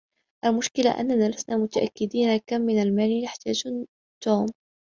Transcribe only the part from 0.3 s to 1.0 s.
المشكلة